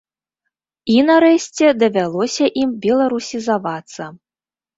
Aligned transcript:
І, 0.93 0.95
нарэшце, 1.09 1.69
давялося 1.81 2.45
ім 2.63 2.73
беларусізавацца. 2.87 4.09